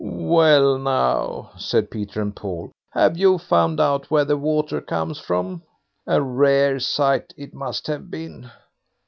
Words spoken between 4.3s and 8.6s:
water comes from? A rare sight it must have been!"